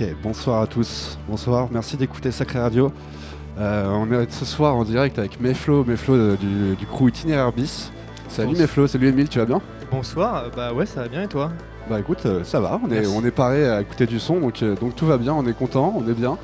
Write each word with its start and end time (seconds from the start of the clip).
Ok, 0.00 0.06
bonsoir 0.22 0.62
à 0.62 0.66
tous. 0.68 1.18
Bonsoir, 1.28 1.68
merci 1.72 1.96
d'écouter 1.96 2.30
Sacré 2.30 2.60
Radio. 2.60 2.92
Euh, 3.58 3.88
on 3.88 4.12
est 4.12 4.30
ce 4.30 4.44
soir 4.44 4.76
en 4.76 4.84
direct 4.84 5.18
avec 5.18 5.40
Meflo, 5.40 5.82
Meflo 5.84 6.14
euh, 6.14 6.36
du, 6.36 6.76
du 6.76 6.86
crew 6.86 7.08
Itinéraire 7.08 7.52
Bis. 7.52 7.90
Salut 8.28 8.50
Bonsoir. 8.50 8.62
Meflo, 8.62 8.86
salut 8.86 9.08
Emile, 9.08 9.28
tu 9.28 9.40
vas 9.40 9.44
bien? 9.44 9.60
Bonsoir, 9.90 10.44
bah 10.54 10.72
ouais, 10.72 10.86
ça 10.86 11.02
va 11.02 11.08
bien 11.08 11.22
et 11.24 11.26
toi? 11.26 11.50
Bah 11.90 11.98
écoute, 11.98 12.24
euh, 12.26 12.44
ça 12.44 12.60
va, 12.60 12.78
on 12.80 12.86
est, 12.92 13.00
Merci. 13.00 13.12
on 13.16 13.24
est 13.24 13.32
paré 13.32 13.68
à 13.68 13.80
écouter 13.80 14.06
du 14.06 14.20
son, 14.20 14.38
donc, 14.38 14.62
euh, 14.62 14.76
donc 14.76 14.94
tout 14.94 15.06
va 15.06 15.18
bien, 15.18 15.34
on 15.34 15.44
est 15.46 15.52
content, 15.52 15.92
on 15.96 16.08
est 16.08 16.14
bien. 16.14 16.38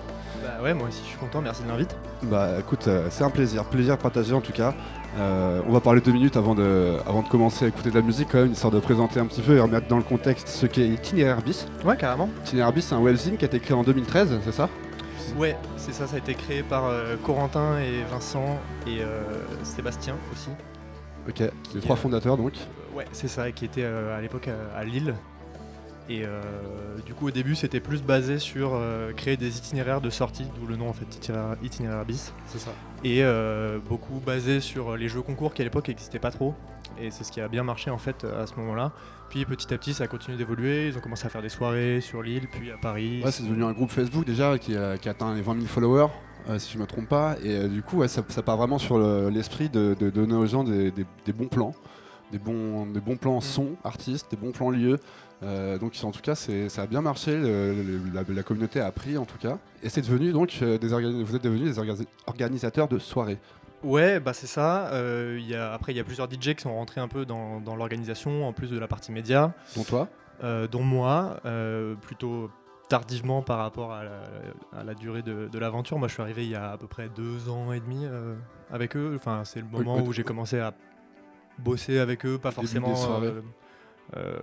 Bah 0.55 0.62
ouais, 0.62 0.75
moi 0.75 0.89
aussi 0.89 1.00
je 1.02 1.09
suis 1.09 1.18
content, 1.18 1.41
merci 1.41 1.62
de 1.62 1.68
l'invite. 1.68 1.96
Bah 2.23 2.50
écoute, 2.61 2.86
euh, 2.86 3.09
c'est 3.11 3.25
un 3.25 3.30
plaisir, 3.30 3.64
plaisir 3.64 3.98
partagé 3.98 4.34
en 4.34 4.41
tout 4.41 4.53
cas. 4.53 4.73
Euh, 5.18 5.61
on 5.66 5.73
va 5.73 5.80
parler 5.80 6.00
deux 6.00 6.12
minutes 6.12 6.36
avant 6.36 6.54
de, 6.54 6.96
avant 7.07 7.23
de 7.23 7.29
commencer 7.29 7.64
à 7.64 7.68
écouter 7.68 7.91
de 7.91 7.95
la 7.95 8.03
musique 8.03 8.29
quand 8.30 8.39
même, 8.39 8.53
histoire 8.53 8.72
de 8.72 8.79
présenter 8.79 9.18
un 9.18 9.26
petit 9.26 9.40
peu 9.43 9.57
et 9.57 9.61
remettre 9.61 9.89
dans 9.89 9.96
le 9.96 10.03
contexte 10.03 10.48
ce 10.48 10.67
qu'est 10.67 10.86
Itinéraire 10.86 11.43
Bis. 11.43 11.67
Ouais, 11.85 11.96
carrément. 11.96 12.29
Itinéraire 12.45 12.72
Bis, 12.72 12.86
c'est 12.86 12.95
un 12.95 13.00
webzine 13.00 13.36
qui 13.36 13.45
a 13.45 13.48
été 13.48 13.59
créé 13.59 13.76
en 13.76 13.82
2013, 13.82 14.39
c'est 14.45 14.53
ça? 14.53 14.68
Ouais, 15.36 15.57
c'est 15.76 15.93
ça, 15.93 16.07
ça 16.07 16.17
a 16.17 16.18
été 16.18 16.35
créé 16.35 16.62
par 16.62 16.84
euh, 16.84 17.17
Corentin 17.25 17.79
et 17.81 18.04
Vincent 18.11 18.59
et 18.86 19.00
Sébastien 19.64 20.14
aussi. 20.32 20.50
Ok, 21.29 21.43
les 21.75 21.81
trois 21.81 21.96
fondateurs 21.96 22.36
donc. 22.36 22.53
Ouais, 22.95 23.07
c'est 23.11 23.29
ça, 23.29 23.50
qui 23.50 23.64
était 23.64 23.82
euh, 23.82 24.17
à 24.17 24.21
l'époque 24.21 24.48
à 24.76 24.84
Lille. 24.84 25.14
Et 26.08 26.22
euh, 26.25 26.43
du 27.07 27.14
coup, 27.14 27.29
au 27.29 27.31
début, 27.31 27.54
c'était 27.54 27.81
plus 27.81 28.03
basé 28.03 28.39
sur 28.39 28.72
euh, 28.75 29.12
créer 29.12 29.36
des 29.39 29.57
itinéraires 29.58 30.00
de 30.03 30.11
sortie, 30.11 30.45
d'où 30.61 30.67
le 30.67 30.76
nom 30.76 30.89
en 30.89 30.93
fait, 30.93 31.07
itinéraire, 31.17 31.57
itinéraire 31.62 32.05
bis. 32.05 32.33
C'est 32.48 32.58
ça. 32.58 32.72
Et 33.05 33.22
euh, 33.22 33.78
beaucoup 33.89 34.20
basé 34.25 34.61
sur 34.61 34.97
les 34.97 35.09
jeux 35.09 35.22
concours 35.22 35.55
qui 35.55 35.62
à 35.62 35.64
l'époque 35.64 35.89
n'existaient 35.89 36.19
pas 36.19 36.31
trop. 36.31 36.55
Et 37.00 37.11
c'est 37.11 37.25
ce 37.25 37.33
qui 37.33 37.41
a 37.41 37.48
bien 37.48 37.62
marché 37.64 37.91
en 37.91 37.98
fait 37.98 38.25
à 38.25 38.47
ce 38.47 38.55
moment-là. 38.56 38.92
Puis 39.31 39.45
petit 39.47 39.72
à 39.72 39.78
petit, 39.78 39.95
ça 39.95 40.05
a 40.05 40.06
continué 40.06 40.36
d'évoluer. 40.36 40.89
Ils 40.89 40.97
ont 40.98 41.01
commencé 41.01 41.27
à 41.27 41.31
faire 41.31 41.43
des 41.43 41.48
soirées 41.48 42.01
sur 42.03 42.23
l'île, 42.23 42.47
puis 42.53 42.71
à 42.71 42.77
Paris. 42.77 43.23
Ouais, 43.25 43.31
c'est 43.33 43.43
devenu 43.43 43.65
un 43.65 43.73
groupe 43.73 43.91
Facebook 43.91 44.25
déjà 44.27 44.59
qui 44.59 44.77
a, 44.77 44.98
qui 44.98 45.09
a 45.09 45.12
atteint 45.12 45.34
les 45.34 45.41
20 45.43 45.55
000 45.55 45.67
followers, 45.67 46.09
euh, 46.50 46.59
si 46.59 46.75
je 46.75 46.78
me 46.78 46.87
trompe 46.87 47.09
pas. 47.09 47.37
Et 47.43 47.56
euh, 47.56 47.69
du 47.69 47.83
coup, 47.83 47.97
ouais, 47.98 48.09
ça, 48.09 48.23
ça 48.28 48.43
part 48.43 48.59
vraiment 48.59 48.78
sur 48.78 48.98
le- 48.98 49.31
l'esprit 49.31 49.71
de, 49.71 49.97
de 49.98 50.11
donner 50.11 50.34
aux 50.34 50.47
gens 50.47 50.62
des, 50.62 50.91
des- 50.93 51.06
des 51.25 51.33
bons 51.33 51.48
plans, 51.48 51.75
des 52.31 52.39
bons, 52.39 52.87
des 52.87 53.00
bons 53.00 53.17
plans 53.17 53.41
son, 53.41 53.71
artistes, 53.83 54.31
des 54.31 54.37
bons 54.37 54.53
plans 54.53 54.71
lieux. 54.71 55.00
Euh, 55.45 55.78
donc 55.78 55.92
en 56.03 56.11
tout 56.11 56.20
cas, 56.20 56.34
ça 56.34 56.83
a 56.83 56.87
bien 56.87 57.00
marché. 57.03 57.37
le- 57.37 57.75
le- 57.83 58.00
la, 58.12 58.23
la 58.27 58.42
communauté 58.42 58.81
a 58.81 58.87
appris 58.87 59.19
en 59.19 59.25
tout 59.25 59.39
cas. 59.39 59.59
Et 59.83 59.89
c'est 59.89 60.00
devenu 60.00 60.33
donc 60.33 60.59
euh, 60.62 60.78
des 60.78 60.89
vous 60.89 61.37
êtes 61.37 61.42
devenus 61.45 61.64
des 61.75 61.78
orga- 61.81 62.06
organisateurs 62.27 62.89
de 62.89 62.98
soirées. 62.98 63.39
Ouais, 63.83 64.19
bah 64.20 64.33
c'est 64.33 64.47
ça. 64.47 64.89
Euh, 64.92 65.37
il 65.39 65.47
y 65.47 65.55
a, 65.55 65.72
après, 65.75 65.92
il 65.92 65.97
y 65.97 66.00
a 66.00 66.05
plusieurs 66.05 66.28
DJ 66.31 66.55
qui 66.55 66.62
sont 66.62 66.72
rentrés 66.75 67.00
un 67.03 67.09
peu 67.09 67.27
dans, 67.27 67.61
dans 67.61 67.77
l'organisation, 67.77 68.48
en 68.48 68.53
plus 68.55 68.70
de 68.70 68.78
la 68.78 68.89
partie 68.89 69.12
média, 69.12 69.53
Dont 69.77 69.84
toi 69.84 70.09
dont 70.70 70.83
moi, 70.83 71.39
plutôt 72.03 72.50
tardivement 72.89 73.41
par 73.42 73.59
rapport 73.59 73.92
à 73.92 74.05
la, 74.05 74.20
à 74.81 74.84
la 74.84 74.95
durée 74.95 75.22
de, 75.22 75.48
de 75.50 75.59
l'aventure. 75.59 75.98
Moi, 75.98 76.09
je 76.09 76.15
suis 76.15 76.22
arrivé 76.22 76.45
il 76.45 76.50
y 76.50 76.55
a 76.55 76.72
à 76.72 76.77
peu 76.77 76.87
près 76.87 77.09
deux 77.15 77.48
ans 77.48 77.72
et 77.72 77.81
demi 77.81 78.06
avec 78.70 78.97
eux. 78.97 79.12
Enfin, 79.17 79.42
c'est 79.45 79.61
le 79.61 79.67
moment 79.67 79.98
où 80.03 80.12
j'ai 80.12 80.22
commencé 80.25 80.59
à 80.59 80.72
bosser 81.59 81.98
avec 81.98 82.25
eux, 82.27 82.39
pas 82.39 82.50
forcément. 82.50 82.89
Euh, 84.16 84.20
euh, 84.36 84.41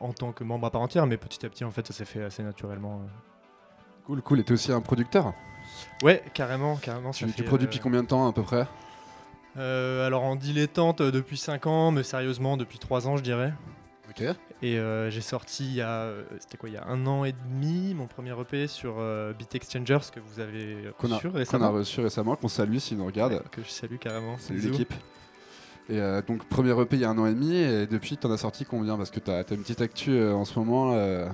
en 0.00 0.12
tant 0.12 0.32
que 0.32 0.44
membre 0.44 0.66
à 0.66 0.70
part 0.70 0.80
entière, 0.80 1.06
mais 1.06 1.16
petit 1.16 1.44
à 1.46 1.48
petit, 1.48 1.64
en 1.64 1.70
fait, 1.70 1.86
ça 1.86 1.92
s'est 1.92 2.04
fait 2.04 2.22
assez 2.22 2.42
naturellement. 2.42 3.02
Cool, 4.06 4.22
cool. 4.22 4.40
Et 4.40 4.44
t'es 4.44 4.52
aussi 4.52 4.72
un 4.72 4.80
producteur? 4.80 5.32
Ouais, 6.02 6.22
carrément, 6.34 6.76
carrément. 6.76 7.10
Tu, 7.12 7.24
ça 7.26 7.30
tu 7.30 7.42
fait, 7.42 7.44
produis 7.44 7.64
euh, 7.66 7.68
depuis 7.68 7.80
combien 7.80 8.02
de 8.02 8.08
temps 8.08 8.26
à 8.28 8.32
peu 8.32 8.42
près? 8.42 8.66
Euh, 9.56 10.06
alors 10.06 10.22
en 10.22 10.36
dilettante 10.36 11.00
euh, 11.00 11.10
depuis 11.10 11.36
5 11.36 11.66
ans, 11.66 11.90
mais 11.90 12.02
sérieusement 12.02 12.56
depuis 12.56 12.78
3 12.78 13.08
ans 13.08 13.16
je 13.16 13.22
dirais. 13.22 13.52
Ok. 14.08 14.22
Et 14.62 14.78
euh, 14.78 15.10
j'ai 15.10 15.20
sorti 15.20 15.64
il 15.64 15.74
y 15.74 15.80
a, 15.80 16.02
euh, 16.02 16.22
c'était 16.38 16.56
quoi, 16.56 16.68
il 16.68 16.74
y 16.74 16.78
a 16.78 16.86
un 16.86 17.06
an 17.06 17.24
et 17.24 17.32
demi 17.32 17.94
mon 17.94 18.06
premier 18.06 18.38
EP 18.40 18.66
sur 18.68 18.96
euh, 18.98 19.32
Beat 19.32 19.54
Exchangers 19.54 19.98
que 20.12 20.20
vous 20.20 20.38
avez 20.40 20.88
reçu 20.88 20.92
Qu'on 20.98 21.12
a 21.12 21.38
récemment. 21.38 21.72
reçu 21.72 22.00
récemment, 22.00 22.36
qu'on 22.36 22.48
salue 22.48 22.76
s'il 22.78 22.98
nous 22.98 23.06
regarde. 23.06 23.32
Ouais, 23.32 23.42
que 23.50 23.62
je 23.62 23.70
salue 23.70 23.96
carrément. 23.96 24.36
Salut 24.38 24.60
l'équipe. 24.60 24.94
Et 25.90 26.00
euh, 26.00 26.22
donc 26.22 26.44
premier 26.48 26.70
EP 26.80 26.96
il 26.96 27.02
y 27.02 27.04
a 27.04 27.10
un 27.10 27.18
an 27.18 27.26
et 27.26 27.34
demi 27.34 27.56
et 27.56 27.86
depuis 27.86 28.16
t'en 28.16 28.30
as 28.30 28.36
sorti 28.36 28.64
combien? 28.64 28.96
Parce 28.96 29.10
que 29.10 29.18
t'as 29.18 29.40
as 29.40 29.54
une 29.54 29.62
petite 29.62 29.80
actu 29.80 30.12
euh, 30.12 30.32
en 30.32 30.44
ce 30.44 30.56
moment. 30.56 30.92
euh, 30.94 31.28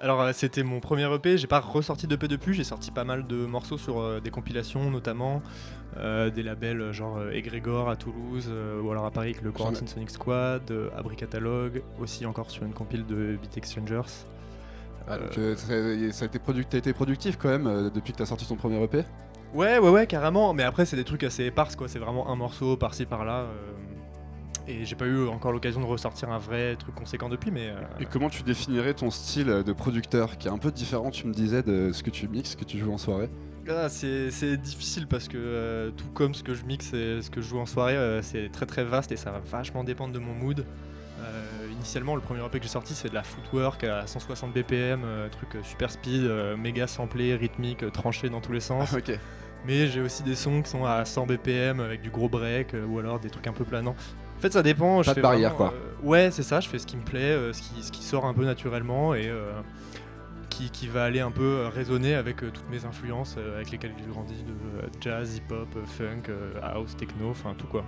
Alors 0.00 0.28
c'était 0.34 0.64
mon 0.64 0.80
premier 0.80 1.12
EP, 1.14 1.38
j'ai 1.38 1.46
pas 1.46 1.60
ressorti 1.60 2.08
d'EP 2.08 2.26
depuis, 2.26 2.54
j'ai 2.54 2.64
sorti 2.64 2.90
pas 2.90 3.04
mal 3.04 3.26
de 3.28 3.36
morceaux 3.46 3.78
sur 3.78 4.20
des 4.20 4.30
compilations 4.30 4.90
notamment, 4.90 5.42
des 5.96 6.42
labels 6.42 6.92
genre 6.92 7.20
Egregor 7.32 7.88
à 7.88 7.96
Toulouse, 7.96 8.50
ou 8.82 8.90
alors 8.90 9.04
à 9.06 9.10
Paris 9.12 9.30
avec 9.30 9.42
le 9.42 9.52
Quarantine 9.52 9.86
Sonic 9.86 10.10
Squad, 10.10 10.72
Abri 10.96 11.16
Catalogue, 11.16 11.82
aussi 12.00 12.26
encore 12.26 12.50
sur 12.50 12.64
une 12.64 12.72
compile 12.72 13.06
de 13.06 13.36
Beat 13.40 13.56
Exchangers. 13.56 14.02
ah, 15.08 15.18
donc, 15.18 15.56
ça, 15.56 16.24
a 16.24 16.26
été 16.26 16.92
productif 16.92 17.36
quand 17.36 17.48
même 17.48 17.90
depuis 17.94 18.12
que 18.12 18.18
t'as 18.18 18.26
sorti 18.26 18.46
ton 18.46 18.56
premier 18.56 18.82
EP. 18.82 19.04
Ouais, 19.54 19.78
ouais, 19.78 19.90
ouais, 19.90 20.06
carrément. 20.06 20.52
Mais 20.54 20.62
après, 20.62 20.84
c'est 20.86 20.96
des 20.96 21.04
trucs 21.04 21.24
assez 21.24 21.44
épars, 21.44 21.74
quoi. 21.76 21.88
C'est 21.88 21.98
vraiment 21.98 22.28
un 22.30 22.36
morceau 22.36 22.76
par-ci, 22.76 23.06
par-là. 23.06 23.40
euh, 23.40 23.46
Et 24.66 24.84
j'ai 24.84 24.94
pas 24.96 25.06
eu 25.06 25.26
encore 25.28 25.52
l'occasion 25.52 25.80
de 25.80 25.86
ressortir 25.86 26.30
un 26.30 26.38
vrai 26.38 26.76
truc 26.76 26.94
conséquent 26.94 27.28
depuis, 27.30 27.50
mais. 27.50 27.68
euh, 27.70 27.76
Et 28.00 28.04
comment 28.04 28.28
tu 28.28 28.42
définirais 28.42 28.92
ton 28.94 29.10
style 29.10 29.46
de 29.46 29.72
producteur 29.72 30.36
qui 30.36 30.48
est 30.48 30.50
un 30.50 30.58
peu 30.58 30.70
différent, 30.70 31.10
tu 31.10 31.26
me 31.26 31.32
disais, 31.32 31.62
de 31.62 31.92
ce 31.92 32.02
que 32.02 32.10
tu 32.10 32.28
mixes, 32.28 32.50
ce 32.50 32.56
que 32.56 32.64
tu 32.64 32.78
joues 32.78 32.92
en 32.92 32.98
soirée? 32.98 33.30
Ah, 33.70 33.88
c'est 33.90 34.30
c'est 34.30 34.56
difficile 34.56 35.06
parce 35.06 35.28
que 35.28 35.36
euh, 35.36 35.90
tout 35.90 36.08
comme 36.14 36.34
ce 36.34 36.42
que 36.42 36.54
je 36.54 36.64
mixe 36.64 36.94
et 36.94 37.20
ce 37.20 37.28
que 37.30 37.42
je 37.42 37.48
joue 37.48 37.58
en 37.58 37.66
soirée, 37.66 37.96
euh, 37.96 38.22
c'est 38.22 38.48
très 38.50 38.64
très 38.64 38.82
vaste 38.82 39.12
et 39.12 39.16
ça 39.16 39.30
va 39.30 39.40
vachement 39.40 39.84
dépendre 39.84 40.14
de 40.14 40.18
mon 40.18 40.32
mood. 40.32 40.64
Euh, 41.20 41.72
initialement, 41.72 42.14
le 42.14 42.22
premier 42.22 42.40
EP 42.46 42.58
que 42.58 42.62
j'ai 42.64 42.70
sorti, 42.70 42.94
c'est 42.94 43.10
de 43.10 43.14
la 43.14 43.22
footwork 43.22 43.84
à 43.84 44.06
160 44.06 44.54
BPM, 44.54 45.02
euh, 45.04 45.28
truc 45.28 45.54
euh, 45.56 45.62
super 45.62 45.90
speed, 45.90 46.22
euh, 46.22 46.56
méga 46.56 46.86
samplé, 46.86 47.34
rythmique, 47.36 47.82
euh, 47.82 47.90
tranché 47.90 48.30
dans 48.30 48.40
tous 48.40 48.52
les 48.52 48.60
sens. 48.60 48.94
Ok. 48.94 49.18
Mais 49.68 49.86
j'ai 49.86 50.00
aussi 50.00 50.22
des 50.24 50.34
sons 50.34 50.62
qui 50.62 50.70
sont 50.70 50.84
à 50.84 51.04
100 51.04 51.26
BPM 51.26 51.78
avec 51.80 52.00
du 52.00 52.10
gros 52.10 52.28
break 52.28 52.74
euh, 52.74 52.84
ou 52.86 52.98
alors 52.98 53.20
des 53.20 53.30
trucs 53.30 53.46
un 53.46 53.52
peu 53.52 53.64
planants. 53.64 53.94
En 54.38 54.40
fait, 54.40 54.52
ça 54.52 54.62
dépend. 54.62 55.02
je 55.02 55.06
Pas 55.06 55.12
de 55.12 55.14
fais 55.16 55.20
barrière, 55.22 55.54
vraiment, 55.54 55.70
quoi. 55.70 55.78
euh, 55.78 56.06
ouais, 56.08 56.30
c'est 56.32 56.42
ça. 56.42 56.58
Je 56.60 56.68
fais 56.68 56.78
ce 56.78 56.86
qui 56.86 56.96
me 56.96 57.02
plaît, 57.04 57.20
euh, 57.20 57.52
ce, 57.52 57.60
qui, 57.62 57.82
ce 57.82 57.92
qui 57.92 58.02
sort 58.02 58.24
un 58.24 58.34
peu 58.34 58.44
naturellement 58.44 59.14
et 59.14 59.26
euh, 59.28 59.52
qui, 60.48 60.70
qui 60.70 60.86
va 60.88 61.04
aller 61.04 61.20
un 61.20 61.30
peu 61.30 61.66
résonner 61.74 62.14
avec 62.14 62.42
euh, 62.42 62.50
toutes 62.52 62.68
mes 62.70 62.84
influences 62.84 63.36
euh, 63.38 63.56
avec 63.56 63.70
lesquelles 63.70 63.92
j'ai 63.98 64.10
grandi 64.10 64.34
de 64.34 64.50
euh, 64.84 64.88
jazz, 65.00 65.36
hip-hop, 65.36 65.68
funk, 65.86 66.30
euh, 66.30 66.52
house, 66.62 66.96
techno, 66.96 67.28
enfin 67.30 67.54
tout 67.58 67.66
quoi. 67.66 67.84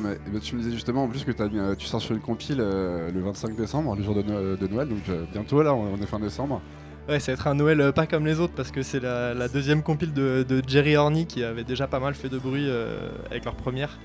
Mets- 0.00 0.16
eh 0.26 0.30
ben, 0.30 0.40
tu 0.40 0.54
me 0.56 0.60
disais 0.62 0.72
justement 0.74 1.04
en 1.04 1.08
plus 1.08 1.22
que 1.24 1.30
mis, 1.48 1.58
euh, 1.58 1.74
tu 1.74 1.86
sors 1.86 2.00
sur 2.00 2.14
une 2.14 2.20
compile 2.22 2.60
euh, 2.60 3.10
le 3.12 3.20
25 3.20 3.54
décembre, 3.56 3.94
le 3.96 4.02
jour 4.02 4.14
de, 4.14 4.22
No- 4.22 4.56
de 4.56 4.66
Noël, 4.66 4.88
donc 4.88 5.06
euh, 5.08 5.24
bientôt 5.32 5.62
là, 5.62 5.74
on 5.74 5.92
on 5.94 5.96
est 6.02 6.06
fin 6.06 6.18
décembre. 6.18 6.62
Ouais, 7.08 7.20
ça 7.20 7.32
va 7.32 7.34
être 7.34 7.46
un 7.48 7.54
Noël 7.54 7.80
euh, 7.82 7.92
pas 7.92 8.06
comme 8.06 8.24
les 8.24 8.40
autres 8.40 8.54
parce 8.56 8.70
que 8.70 8.82
c'est 8.82 9.00
la, 9.00 9.34
la 9.34 9.48
deuxième 9.48 9.82
compile 9.82 10.12
de, 10.14 10.44
de 10.48 10.62
Jerry 10.66 10.96
Horny 10.96 11.26
qui 11.26 11.44
avait 11.44 11.64
déjà 11.64 11.86
pas 11.86 12.00
mal 12.00 12.14
fait 12.14 12.30
de 12.30 12.38
bruit 12.38 12.66
euh, 12.68 13.08
avec 13.30 13.44
leur 13.44 13.54
première. 13.54 13.98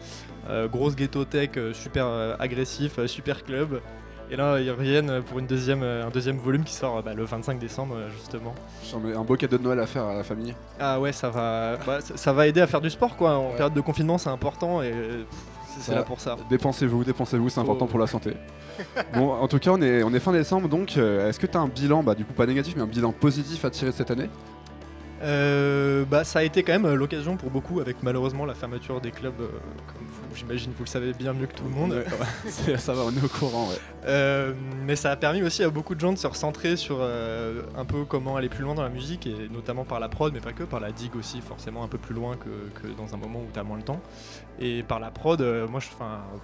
Euh, 0.50 0.68
grosse 0.68 0.96
ghetto 0.98 1.24
tech, 1.24 1.52
super 1.74 2.06
euh, 2.08 2.36
agressif, 2.40 3.00
super 3.06 3.44
club. 3.46 3.80
Et 4.32 4.36
là, 4.36 4.60
ils 4.60 4.70
reviennent 4.70 5.24
pour 5.24 5.40
une 5.40 5.48
deuxième, 5.48 5.82
un 5.82 6.10
deuxième 6.10 6.38
volume 6.38 6.64
qui 6.64 6.74
sort 6.74 7.02
bah, 7.02 7.14
le 7.16 7.24
25 7.24 7.58
décembre 7.58 7.96
justement. 8.16 8.54
Un 9.16 9.24
beau 9.24 9.36
cadeau 9.36 9.58
de 9.58 9.64
Noël 9.64 9.80
à 9.80 9.88
faire 9.88 10.04
à 10.04 10.14
la 10.14 10.24
famille. 10.24 10.54
Ah 10.80 11.00
ouais, 11.00 11.12
ça 11.14 11.30
va, 11.32 11.78
bah, 11.88 12.00
ça, 12.02 12.16
ça 12.16 12.32
va 12.34 12.46
aider 12.46 12.62
à 12.62 12.68
faire 12.68 12.82
du 12.82 12.90
sport 12.92 13.16
quoi. 13.16 13.36
En 13.38 13.48
Ouais. 13.52 13.56
période 13.56 13.74
de 13.74 13.82
confinement, 13.82 14.18
c'est 14.20 14.30
important 14.30 14.84
et 14.84 14.94
c'est- 15.82 15.96
là 15.96 16.04
pour 16.04 16.20
ça. 16.20 16.36
Dépensez-vous, 16.50 17.04
dépensez-vous, 17.04 17.50
c'est 17.50 17.60
important 17.60 17.88
pour 17.88 18.00
la 18.00 18.08
santé. 18.08 18.34
bon, 19.14 19.32
en 19.34 19.48
tout 19.48 19.60
cas, 19.60 19.72
on 19.72 19.82
est, 19.82 20.04
on 20.04 20.14
est 20.14 20.20
fin 20.20 20.32
décembre, 20.32 20.68
donc 20.70 20.98
euh, 20.98 21.30
est-ce 21.30 21.40
que 21.40 21.48
tu 21.48 21.58
as 21.58 21.62
un 21.62 21.68
bilan, 21.68 22.04
bah, 22.04 22.16
du 22.16 22.26
coup 22.26 22.34
pas 22.34 22.46
négatif, 22.46 22.76
mais 22.76 22.82
un 22.84 22.88
bilan 22.88 23.12
positif 23.12 23.64
à 23.66 23.70
tirer 23.70 23.92
de 23.92 23.96
cette 23.96 24.12
année? 24.12 24.30
Euh, 25.22 26.06
bah, 26.06 26.24
ça 26.24 26.40
a 26.40 26.44
été 26.44 26.64
quand 26.64 26.72
même 26.72 26.86
euh, 26.86 26.96
l'occasion 26.96 27.36
pour 27.36 27.50
beaucoup, 27.50 27.82
avec 27.82 27.98
malheureusement 28.04 28.46
la 28.46 28.54
fermeture 28.54 29.02
des 29.02 29.12
clubs, 29.12 29.34
euh, 29.42 29.48
comme 29.88 30.08
j'imagine, 30.36 30.72
vous 30.72 30.84
le 30.84 30.90
savez 30.90 31.14
bien 31.14 31.34
mieux 31.34 31.48
que 31.48 31.56
tout 31.56 31.64
le 31.64 31.70
monde. 31.70 31.92
Ouais, 31.92 32.78
ça 32.78 32.94
va, 32.94 33.04
on 33.04 33.12
est 33.12 33.24
au 33.24 33.28
courant, 33.28 33.68
ouais. 33.70 33.76
Euh, 34.06 34.54
mais 34.86 34.96
ça 34.96 35.12
a 35.12 35.16
permis 35.16 35.42
aussi 35.42 35.64
à 35.64 35.70
beaucoup 35.70 35.96
de 35.96 36.00
gens 36.00 36.14
de 36.14 36.18
se 36.18 36.28
recentrer 36.28 36.76
sur 36.76 36.98
euh, 37.00 37.62
un 37.78 37.86
peu 37.86 38.06
comment 38.06 38.36
aller 38.38 38.50
plus 38.50 38.64
loin 38.64 38.76
dans 38.76 38.84
la 38.84 38.90
musique, 38.90 39.28
et 39.28 39.50
notamment 39.52 39.84
par 39.86 40.00
la 40.00 40.10
prod, 40.10 40.34
mais 40.34 40.40
pas 40.40 40.54
que, 40.54 40.64
par 40.64 40.80
la 40.80 40.92
dig 40.92 41.16
aussi, 41.16 41.42
forcément 41.42 41.84
un 41.84 41.88
peu 41.88 41.98
plus 41.98 42.14
loin 42.16 42.36
que, 42.38 42.50
que 42.82 42.88
dans 42.96 43.14
un 43.14 43.18
moment 43.18 43.40
où 43.40 43.48
tu 43.54 43.60
as 43.60 43.64
moins 43.64 43.78
le 43.78 43.84
temps. 43.84 44.02
Et 44.60 44.84
par 44.84 45.00
la 45.00 45.10
prod, 45.12 45.40
euh, 45.42 45.68
moi, 45.68 45.80
je- 45.80 45.88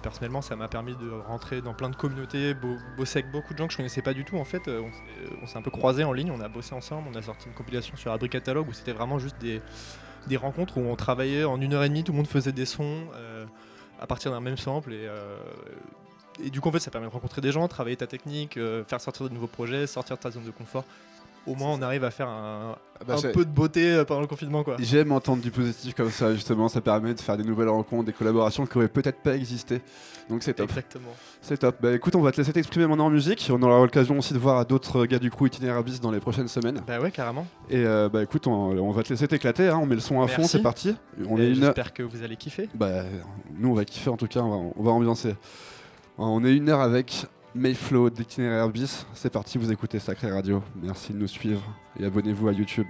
personnellement, 0.02 0.40
ça 0.42 0.56
m'a 0.56 0.68
permis 0.68 0.92
de 0.96 1.10
rentrer 1.26 1.60
dans 1.62 1.74
plein 1.74 1.90
de 1.90 1.96
communautés, 1.96 2.54
bo- 2.54 2.76
bosser 2.96 3.18
avec 3.20 3.30
beaucoup 3.30 3.52
de 3.52 3.58
gens 3.58 3.66
que 3.66 3.72
je 3.72 3.76
connaissais 3.76 4.02
pas 4.02 4.14
du 4.14 4.24
tout. 4.24 4.36
En 4.38 4.44
fait, 4.44 4.62
on 4.68 4.90
s'est- 4.90 5.36
on 5.42 5.46
s'est 5.46 5.58
un 5.58 5.62
peu 5.62 5.70
croisés 5.70 6.04
en 6.04 6.12
ligne, 6.12 6.30
on 6.30 6.40
a 6.40 6.48
bossé 6.48 6.74
ensemble, 6.74 7.08
on 7.12 7.16
a 7.16 7.22
sorti 7.22 7.46
une 7.48 7.54
compilation 7.54 7.96
sur 7.96 8.12
Abri 8.12 8.28
Catalogue 8.28 8.68
où 8.68 8.72
c'était 8.72 8.92
vraiment 8.92 9.18
juste 9.18 9.36
des, 9.40 9.60
des 10.28 10.36
rencontres 10.36 10.78
où 10.78 10.80
on 10.80 10.96
travaillait 10.96 11.44
en 11.44 11.60
une 11.60 11.74
heure 11.74 11.84
et 11.84 11.88
demie, 11.88 12.04
tout 12.04 12.12
le 12.12 12.16
monde 12.16 12.26
faisait 12.26 12.52
des 12.52 12.64
sons 12.66 13.02
euh, 13.14 13.44
à 14.00 14.06
partir 14.06 14.30
d'un 14.30 14.40
même 14.40 14.56
sample 14.56 14.92
et, 14.92 15.06
euh, 15.06 15.38
et 16.42 16.50
du 16.50 16.60
coup 16.60 16.68
en 16.68 16.72
fait 16.72 16.80
ça 16.80 16.90
permet 16.90 17.06
de 17.06 17.12
rencontrer 17.12 17.40
des 17.40 17.52
gens, 17.52 17.66
travailler 17.68 17.96
ta 17.96 18.06
technique, 18.06 18.56
euh, 18.56 18.84
faire 18.84 19.00
sortir 19.00 19.28
de 19.28 19.34
nouveaux 19.34 19.46
projets, 19.46 19.86
sortir 19.86 20.16
de 20.16 20.22
ta 20.22 20.30
zone 20.30 20.44
de 20.44 20.50
confort. 20.50 20.84
Au 21.46 21.54
moins 21.54 21.70
on 21.78 21.82
arrive 21.82 22.04
à 22.04 22.10
faire 22.10 22.28
un, 22.28 22.76
Ah 23.00 23.04
bah, 23.06 23.14
un 23.22 23.32
peu 23.32 23.44
de 23.44 23.50
beauté 23.50 23.92
euh, 23.92 24.04
pendant 24.04 24.20
le 24.22 24.26
confinement 24.26 24.64
quoi. 24.64 24.76
J'aime 24.78 25.12
entendre 25.12 25.42
du 25.42 25.50
positif 25.50 25.94
comme 25.94 26.10
ça, 26.10 26.32
justement. 26.34 26.68
Ça 26.68 26.80
permet 26.80 27.14
de 27.14 27.20
faire 27.20 27.36
des 27.36 27.44
nouvelles 27.44 27.68
rencontres, 27.68 28.04
des 28.06 28.12
collaborations 28.12 28.66
qui 28.66 28.76
auraient 28.78 28.88
peut-être 28.88 29.20
pas 29.22 29.34
existé. 29.36 29.80
Donc 30.28 30.42
c'est 30.42 30.54
top. 30.54 30.68
Exactement. 30.70 31.10
C'est 31.40 31.58
top. 31.58 31.76
Bah 31.80 31.92
écoute, 31.94 32.16
on 32.16 32.20
va 32.22 32.32
te 32.32 32.38
laisser 32.38 32.52
t'exprimer 32.52 32.86
maintenant 32.86 33.06
en 33.06 33.10
musique. 33.10 33.48
On 33.52 33.62
aura 33.62 33.80
l'occasion 33.82 34.18
aussi 34.18 34.34
de 34.34 34.38
voir 34.38 34.64
d'autres 34.66 35.06
gars 35.06 35.18
du 35.20 35.30
crew 35.30 35.46
itinéraire 35.46 35.82
bis 35.84 36.00
dans 36.00 36.10
les 36.10 36.20
prochaines 36.20 36.48
semaines. 36.48 36.82
Bah 36.86 36.98
ouais, 37.00 37.10
carrément. 37.10 37.46
Et 37.70 37.84
euh, 37.86 38.08
bah 38.08 38.22
écoute, 38.22 38.46
on, 38.46 38.52
on 38.78 38.90
va 38.90 39.02
te 39.02 39.10
laisser 39.10 39.28
t'éclater. 39.28 39.68
hein. 39.68 39.78
On 39.80 39.86
met 39.86 39.94
le 39.94 40.00
son 40.00 40.20
à 40.22 40.26
fond, 40.26 40.44
c'est 40.44 40.62
parti. 40.62 40.96
On 41.28 41.38
Et 41.38 41.42
est 41.42 41.50
une 41.52 41.58
heure. 41.62 41.74
J'espère 41.74 41.92
que 41.92 42.02
vous 42.02 42.22
allez 42.24 42.36
kiffer. 42.36 42.68
Bah, 42.74 43.02
nous 43.58 43.68
on 43.70 43.74
va 43.74 43.84
kiffer 43.84 44.10
en 44.10 44.16
tout 44.16 44.26
cas, 44.26 44.40
on 44.40 44.50
va, 44.50 44.70
on 44.76 44.82
va 44.82 44.90
ambiancer. 44.90 45.36
On 46.18 46.44
est 46.44 46.54
une 46.56 46.70
heure 46.70 46.80
avec 46.80 47.26
Mayflow 47.56 48.10
d'itinéraire 48.10 48.68
bis. 48.68 49.06
C'est 49.14 49.30
parti, 49.30 49.56
vous 49.56 49.72
écoutez 49.72 49.98
Sacré 49.98 50.30
Radio. 50.30 50.62
Merci 50.82 51.12
de 51.14 51.18
nous 51.18 51.26
suivre 51.26 51.62
et 51.98 52.04
abonnez-vous 52.04 52.48
à 52.48 52.52
YouTube. 52.52 52.86